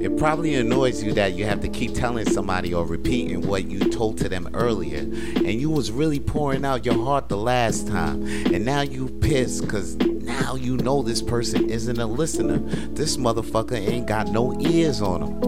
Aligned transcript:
It 0.00 0.16
probably 0.16 0.54
annoys 0.54 1.02
you 1.02 1.12
that 1.14 1.34
you 1.34 1.44
have 1.44 1.60
to 1.62 1.68
keep 1.68 1.92
telling 1.94 2.24
somebody 2.30 2.72
or 2.72 2.86
repeating 2.86 3.46
what 3.46 3.64
you 3.64 3.80
told 3.80 4.18
to 4.18 4.28
them 4.28 4.48
earlier. 4.54 5.00
And 5.00 5.60
you 5.60 5.70
was 5.70 5.90
really 5.90 6.20
pouring 6.20 6.64
out 6.64 6.86
your 6.86 7.02
heart 7.02 7.28
the 7.28 7.36
last 7.36 7.88
time. 7.88 8.24
And 8.52 8.64
now 8.64 8.82
you 8.82 9.08
pissed 9.08 9.62
because 9.62 9.96
now 9.96 10.54
you 10.54 10.76
know 10.76 11.02
this 11.02 11.20
person 11.20 11.68
isn't 11.68 11.98
a 11.98 12.06
listener. 12.06 12.58
This 12.58 13.16
motherfucker 13.16 13.76
ain't 13.76 14.06
got 14.06 14.28
no 14.28 14.56
ears 14.60 15.02
on 15.02 15.22
him. 15.22 15.40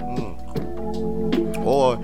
Mm. 0.00 1.64
Or 1.64 1.96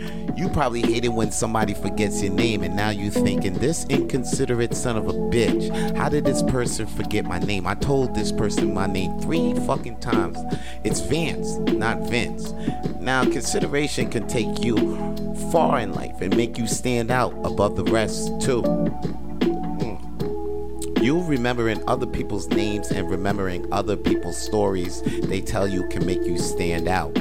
you 0.42 0.48
probably 0.48 0.82
hate 0.82 1.04
it 1.04 1.08
when 1.08 1.30
somebody 1.30 1.72
forgets 1.72 2.20
your 2.20 2.32
name 2.32 2.64
and 2.64 2.74
now 2.74 2.90
you're 2.90 3.12
thinking 3.12 3.54
this 3.54 3.86
inconsiderate 3.88 4.74
son 4.74 4.96
of 4.96 5.06
a 5.06 5.12
bitch. 5.12 5.70
How 5.96 6.08
did 6.08 6.24
this 6.24 6.42
person 6.42 6.84
forget 6.84 7.24
my 7.24 7.38
name? 7.38 7.64
I 7.64 7.76
told 7.76 8.12
this 8.12 8.32
person 8.32 8.74
my 8.74 8.88
name 8.88 9.20
three 9.20 9.54
fucking 9.66 10.00
times. 10.00 10.38
It's 10.82 10.98
Vance, 10.98 11.58
not 11.58 12.00
Vince. 12.10 12.50
Now 12.98 13.22
consideration 13.22 14.10
can 14.10 14.26
take 14.26 14.64
you 14.64 14.96
far 15.52 15.78
in 15.78 15.94
life 15.94 16.20
and 16.20 16.36
make 16.36 16.58
you 16.58 16.66
stand 16.66 17.12
out 17.12 17.34
above 17.44 17.76
the 17.76 17.84
rest 17.84 18.40
too. 18.40 18.62
Hmm. 19.82 19.94
You 21.04 21.22
remembering 21.22 21.88
other 21.88 22.06
people's 22.06 22.48
names 22.48 22.90
and 22.90 23.08
remembering 23.08 23.72
other 23.72 23.96
people's 23.96 24.38
stories 24.38 25.02
they 25.02 25.40
tell 25.40 25.68
you 25.68 25.86
can 25.86 26.04
make 26.04 26.24
you 26.24 26.36
stand 26.36 26.88
out 26.88 27.16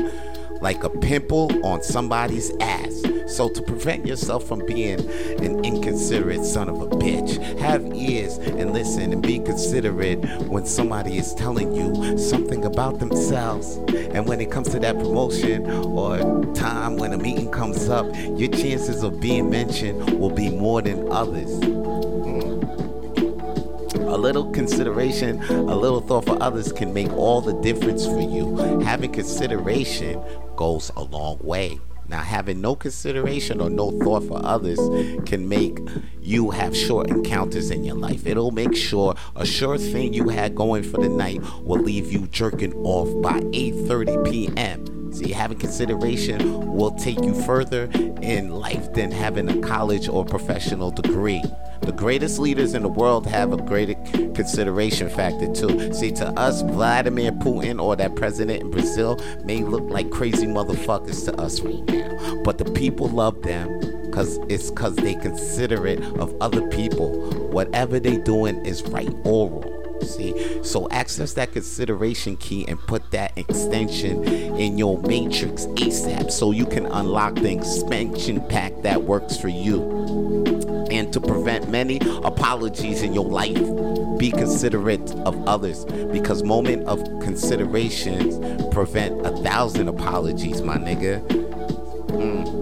like 0.62 0.84
a 0.84 0.90
pimple 0.90 1.66
on 1.66 1.84
somebody's 1.84 2.52
ass. 2.60 3.02
So, 3.28 3.50
to 3.50 3.62
prevent 3.62 4.06
yourself 4.06 4.46
from 4.46 4.66
being 4.66 5.00
an 5.40 5.64
inconsiderate 5.64 6.44
son 6.44 6.68
of 6.68 6.82
a 6.82 6.88
bitch, 6.88 7.38
have 7.60 7.86
ears 7.96 8.38
and 8.38 8.74
listen 8.74 9.14
and 9.14 9.22
be 9.22 9.40
considerate 9.40 10.20
when 10.48 10.66
somebody 10.66 11.18
is 11.18 11.34
telling 11.36 11.74
you 11.74 12.18
something 12.18 12.66
about 12.66 13.00
themselves. 13.00 13.78
And 14.14 14.28
when 14.28 14.42
it 14.42 14.52
comes 14.52 14.70
to 14.70 14.80
that 14.80 14.98
promotion 14.98 15.70
or 15.70 16.18
time 16.54 16.98
when 16.98 17.14
a 17.14 17.18
meeting 17.18 17.50
comes 17.52 17.88
up, 17.88 18.06
your 18.38 18.50
chances 18.50 19.02
of 19.02 19.22
being 19.22 19.50
mentioned 19.50 20.20
will 20.20 20.30
be 20.30 20.50
more 20.50 20.82
than 20.82 21.10
others. 21.10 22.01
A 24.12 24.18
little 24.18 24.52
consideration, 24.52 25.42
a 25.42 25.74
little 25.74 26.02
thought 26.02 26.26
for 26.26 26.38
others 26.44 26.74
can 26.74 26.94
make 26.94 27.10
all 27.14 27.40
the 27.40 27.54
difference 27.62 28.06
for 28.06 28.20
you. 28.20 28.58
Having 28.82 29.14
consideration 29.14 30.22
goes 30.58 30.92
a 30.98 31.04
long 31.04 31.38
way. 31.42 31.80
Now, 32.10 32.20
having 32.20 32.60
no 32.60 32.76
consideration 32.76 33.62
or 33.62 33.70
no 33.70 33.92
thought 34.04 34.24
for 34.28 34.46
others 34.46 34.80
can 35.26 35.48
make 35.48 35.80
you 36.22 36.52
have 36.52 36.76
short 36.76 37.10
encounters 37.10 37.72
in 37.72 37.86
your 37.86 37.96
life. 37.96 38.28
It'll 38.28 38.52
make 38.52 38.76
sure 38.76 39.16
a 39.38 39.46
sure 39.46 39.78
thing 39.78 40.12
you 40.14 40.28
had 40.28 40.56
going 40.56 40.84
for 40.84 40.98
the 41.02 41.08
night 41.08 41.42
will 41.62 41.82
leave 41.82 42.12
you 42.12 42.28
jerking 42.28 42.74
off 42.84 43.10
by 43.24 43.40
8:30 43.40 44.30
p.m. 44.30 45.14
See, 45.14 45.32
having 45.32 45.58
consideration 45.58 46.74
will 46.74 46.92
take 46.92 47.24
you 47.24 47.34
further 47.44 47.90
in 48.22 48.50
life 48.50 48.92
than 48.94 49.12
having 49.12 49.48
a 49.50 49.66
college 49.66 50.10
or 50.10 50.26
professional 50.26 50.92
degree. 50.92 51.42
The 51.82 51.92
greatest 51.92 52.38
leaders 52.38 52.76
in 52.76 52.84
the 52.84 52.90
world 52.90 53.26
have 53.26 53.54
a 53.54 53.58
greater 53.58 53.96
consideration 54.34 55.10
factor 55.10 55.52
too. 55.52 55.92
See, 55.94 56.12
to 56.12 56.28
us, 56.40 56.62
Vladimir 56.62 57.32
Putin 57.32 57.82
or 57.82 57.96
that 57.96 58.16
president 58.16 58.62
in 58.62 58.72
Brazil 58.72 59.20
may 59.44 59.64
look 59.64 59.90
like 59.90 60.12
crazy 60.12 60.46
motherfuckers 60.46 61.26
to 61.26 61.42
us 61.42 61.60
right 61.62 61.84
now, 61.86 62.44
but 62.44 62.60
the 62.60 62.66
people 62.66 63.08
love 63.08 63.42
them 63.42 63.80
because 64.06 64.38
it's 64.48 64.70
because 64.70 64.96
they 64.98 65.16
considerate 65.16 66.04
of 66.20 66.36
other 66.40 66.68
people. 66.70 67.32
Whatever 67.50 68.00
they 68.00 68.18
doing 68.18 68.64
is 68.66 68.84
right 68.84 69.14
or 69.24 69.50
wrong. 69.50 69.78
See, 70.04 70.64
so 70.64 70.90
access 70.90 71.34
that 71.34 71.52
consideration 71.52 72.36
key 72.38 72.68
and 72.68 72.80
put 72.80 73.12
that 73.12 73.38
extension 73.38 74.24
in 74.24 74.78
your 74.78 75.00
matrix 75.00 75.66
ASAP 75.68 76.32
so 76.32 76.52
you 76.52 76.66
can 76.66 76.88
unlock 76.88 77.36
the 77.36 77.54
expansion 77.54 78.46
pack 78.48 78.82
that 78.82 79.04
works 79.04 79.38
for 79.38 79.48
you 79.48 80.51
and 81.02 81.12
to 81.12 81.20
prevent 81.20 81.68
many 81.68 81.98
apologies 82.24 83.02
in 83.02 83.12
your 83.12 83.26
life. 83.26 83.58
Be 84.20 84.30
considerate 84.30 85.10
of 85.26 85.48
others 85.48 85.84
because 86.14 86.44
moment 86.44 86.88
of 86.88 87.04
considerations 87.22 88.38
prevent 88.72 89.26
a 89.26 89.36
thousand 89.38 89.88
apologies, 89.88 90.62
my 90.62 90.78
nigga. 90.78 91.28
Mm. 92.10 92.62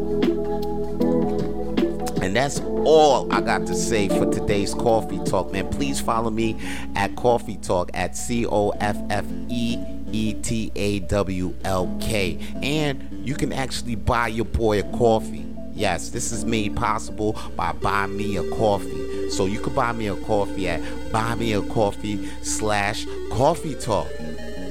And 2.23 2.33
that's 2.33 2.61
all 2.61 3.29
I 3.29 3.41
got 3.41 3.67
to 3.67 3.75
say 3.75 4.07
for 4.07 4.31
today's 4.31 4.73
coffee 4.73 5.19
talk, 5.25 5.51
man. 5.51 5.67
Please 5.67 5.99
follow 5.99 6.29
me 6.29 6.57
at 6.95 7.17
Coffee 7.17 7.57
Tawlk 7.57 7.89
at 7.93 8.15
C 8.15 8.45
O 8.45 8.69
F 8.69 8.95
F 9.09 9.25
E 9.49 9.77
E 10.13 10.33
T 10.35 10.71
A 10.77 10.99
W 10.99 11.53
L 11.65 11.93
K. 11.99 12.39
And 12.63 13.27
you 13.27 13.35
can 13.35 13.51
actually 13.51 13.95
buy 13.95 14.29
your 14.29 14.45
boy 14.45 14.79
a 14.79 14.83
coffee. 14.97 15.48
Yes, 15.79 16.09
this 16.09 16.33
is 16.33 16.43
made 16.43 16.75
possible 16.75 17.39
by 17.55 17.71
Buy 17.71 18.05
Me 18.07 18.35
a 18.35 18.43
Coffee. 18.51 19.29
So 19.29 19.45
you 19.45 19.61
can 19.61 19.73
buy 19.73 19.93
me 19.93 20.07
a 20.07 20.15
coffee 20.17 20.67
at 20.67 20.81
Buy 21.09 21.35
Me 21.35 21.53
a 21.53 21.61
Coffee 21.61 22.27
slash 22.41 23.05
Coffee 23.31 23.75
Tawlk. 23.75 24.09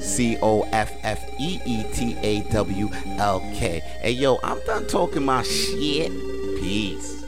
C 0.03 0.37
O 0.39 0.61
F 0.71 0.91
F 1.01 1.19
E 1.39 1.59
E 1.65 1.83
T 1.93 2.15
A 2.21 2.41
W 2.51 2.89
L 3.17 3.39
K. 3.55 3.79
Hey 4.01 4.11
yo, 4.11 4.37
I'm 4.43 4.63
done 4.67 4.85
talking 4.85 5.25
my 5.25 5.41
shit. 5.41 6.11
Peace. 6.59 7.19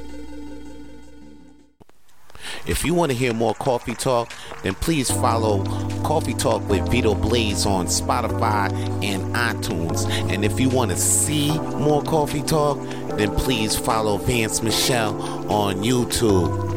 If 2.68 2.86
you 2.86 2.94
want 2.94 3.12
to 3.12 3.18
hear 3.18 3.34
more 3.34 3.56
Coffee 3.56 3.96
Tawlk, 3.96 4.32
then 4.62 4.76
please 4.76 5.10
follow 5.10 5.64
Coffee 6.04 6.36
Tawlk 6.36 6.68
with 6.68 6.88
Vito 6.90 7.16
Blaze 7.16 7.66
on 7.66 7.88
Spotify 7.88 8.72
and 9.04 9.36
iTunes. 9.36 10.08
And 10.32 10.46
if 10.46 10.60
you 10.60 10.70
want 10.70 10.92
to 10.92 10.98
see 10.98 11.58
more 11.60 12.04
Coffee 12.04 12.44
Tawlk, 12.44 12.78
then 13.22 13.36
please 13.36 13.76
follow 13.76 14.18
Vance 14.18 14.64
Michel 14.64 15.22
on 15.52 15.84
YouTube. 15.84 16.71